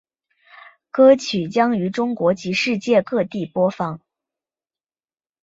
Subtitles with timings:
[0.89, 4.01] 歌曲将于中国及世界各地播放。